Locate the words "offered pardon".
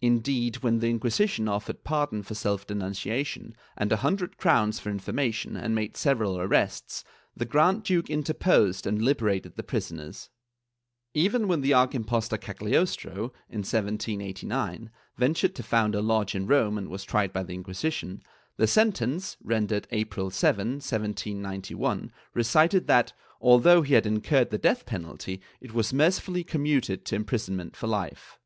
1.46-2.22